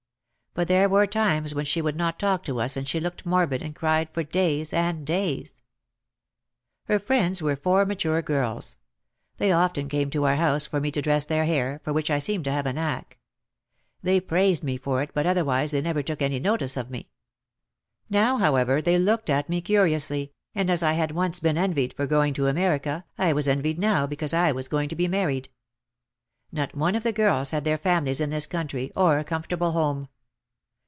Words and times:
But 0.53 0.67
there 0.67 0.89
were 0.89 1.07
times 1.07 1.55
when 1.55 1.63
she 1.63 1.81
would 1.81 1.95
not 1.95 2.19
talk 2.19 2.43
to 2.43 2.59
us 2.59 2.75
and 2.75 2.85
she 2.85 2.99
looked 2.99 3.25
morbid 3.25 3.61
and 3.61 3.73
cried 3.73 4.09
for 4.11 4.21
days 4.21 4.73
and 4.73 5.07
days. 5.07 5.63
Her 6.89 6.99
friends 6.99 7.41
were 7.41 7.55
four 7.55 7.85
mature 7.85 8.21
girls. 8.21 8.77
They 9.37 9.53
often 9.53 9.87
came 9.87 10.09
to 10.09 10.25
our 10.25 10.35
house 10.35 10.67
for 10.67 10.81
me 10.81 10.91
to 10.91 11.01
dress 11.01 11.23
their 11.23 11.45
hair, 11.45 11.79
for 11.85 11.93
which 11.93 12.11
I 12.11 12.19
seemed 12.19 12.43
to 12.43 12.51
have 12.51 12.65
a 12.65 12.73
knack. 12.73 13.17
They 14.03 14.19
praised 14.19 14.61
me 14.61 14.75
for 14.75 15.01
it 15.01 15.11
but 15.13 15.25
otherwise 15.25 15.71
they 15.71 15.79
never 15.79 16.03
took 16.03 16.21
any 16.21 16.37
notice 16.37 16.75
of 16.75 16.89
me. 16.91 17.11
Now, 18.09 18.35
how 18.35 18.57
ever, 18.57 18.81
they 18.81 18.99
looked 18.99 19.29
at 19.29 19.47
me 19.47 19.61
curiously, 19.61 20.33
and 20.53 20.69
as 20.69 20.83
I 20.83 20.91
had 20.93 21.11
once 21.13 21.39
been 21.39 21.57
envied 21.57 21.93
for 21.93 22.05
going 22.05 22.33
to 22.33 22.47
America 22.47 23.05
I 23.17 23.31
was 23.31 23.47
envied 23.47 23.79
now 23.79 24.05
because 24.05 24.33
I 24.33 24.51
was 24.51 24.67
going 24.67 24.89
to 24.89 24.97
be 24.97 25.07
married. 25.07 25.47
Not 26.51 26.75
one 26.75 26.95
of 26.95 27.03
the 27.03 27.13
girls 27.13 27.51
had 27.51 27.63
their 27.63 27.77
families 27.77 28.19
in 28.19 28.31
this 28.31 28.45
country, 28.47 28.91
or 28.97 29.17
a 29.17 29.23
comfortable 29.23 29.71
home. 29.71 30.09